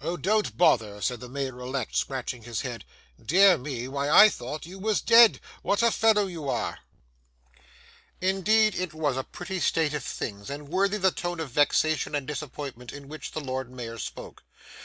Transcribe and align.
'O, 0.00 0.16
don't 0.16 0.56
bother,' 0.56 1.00
said 1.00 1.18
the 1.18 1.26
Lord 1.26 1.34
Mayor 1.34 1.58
elect, 1.58 1.96
scratching 1.96 2.44
his 2.44 2.60
head. 2.60 2.84
'Dear 3.20 3.58
me! 3.58 3.88
Why, 3.88 4.08
I 4.08 4.28
thought 4.28 4.66
you 4.66 4.78
was 4.78 5.00
dead. 5.00 5.40
What 5.62 5.82
a 5.82 5.90
fellow 5.90 6.28
you 6.28 6.48
are!' 6.48 6.78
Indeed, 8.20 8.76
it 8.76 8.94
was 8.94 9.16
a 9.16 9.24
pretty 9.24 9.58
state 9.58 9.92
of 9.92 10.04
things, 10.04 10.48
and 10.48 10.68
worthy 10.68 10.98
the 10.98 11.10
tone 11.10 11.40
of 11.40 11.50
vexation 11.50 12.14
and 12.14 12.24
disappointment 12.24 12.92
in 12.92 13.08
which 13.08 13.32
the 13.32 13.40
Lord 13.40 13.68
Mayor 13.68 13.98
spoke. 13.98 14.44